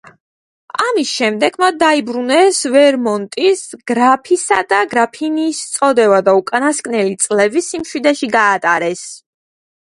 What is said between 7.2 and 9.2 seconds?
წლები სიმშვიდეში გაატარეს.